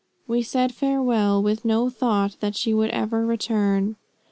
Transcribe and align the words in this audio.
We 0.27 0.41
said 0.41 0.73
farewell 0.73 1.43
with 1.43 1.63
no 1.63 1.91
thought 1.91 2.37
that 2.39 2.55
she 2.55 2.73
would 2.73 2.89
ever 2.89 3.23
return." 3.23 3.97